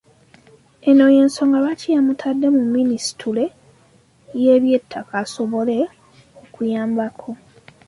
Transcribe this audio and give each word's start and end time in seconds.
Eno 0.89 1.05
y’ensonga 1.15 1.57
lwaki 1.63 1.87
yamutadde 1.95 2.47
mu 2.57 2.63
Minisitule 2.75 3.43
y’ebyettaka 4.41 5.13
asobole 5.23 5.77
okuyambako. 6.43 7.29